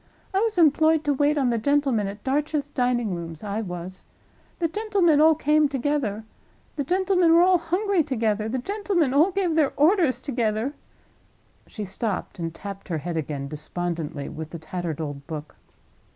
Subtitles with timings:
[0.33, 4.07] "I was employed to wait on the gentlemen at Darch's Dining rooms—I was.
[4.57, 6.23] The gentlemen all came together;
[6.75, 10.73] the gentlemen were all hungry together; the gentlemen all gave their orders together—"
[11.67, 15.55] She stopped, and tapped her head again, despondently, with the tattered old book.